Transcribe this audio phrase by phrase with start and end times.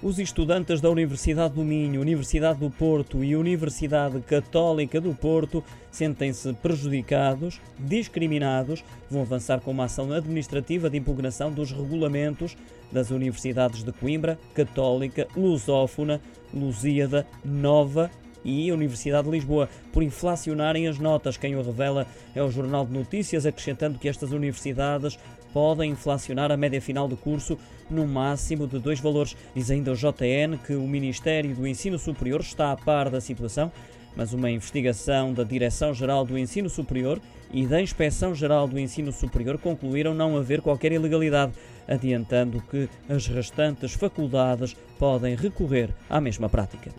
[0.00, 6.52] Os estudantes da Universidade do Minho, Universidade do Porto e Universidade Católica do Porto sentem-se
[6.52, 12.56] prejudicados, discriminados, vão avançar com uma ação administrativa de impugnação dos regulamentos
[12.92, 16.20] das universidades de Coimbra, Católica, Lusófona,
[16.54, 18.08] Lusíada, Nova
[18.44, 21.36] e Universidade de Lisboa por inflacionarem as notas.
[21.36, 25.18] Quem o revela é o Jornal de Notícias, acrescentando que estas universidades
[25.52, 27.58] podem inflacionar a média final do curso
[27.90, 29.36] no máximo de dois valores.
[29.54, 33.72] Diz ainda o JN que o Ministério do Ensino Superior está a par da situação,
[34.16, 37.20] mas uma investigação da Direção-Geral do Ensino Superior
[37.52, 41.52] e da Inspeção-Geral do Ensino Superior concluíram não haver qualquer ilegalidade,
[41.86, 46.90] adiantando que as restantes faculdades podem recorrer à mesma prática.